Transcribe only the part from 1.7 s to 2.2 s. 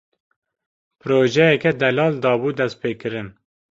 delal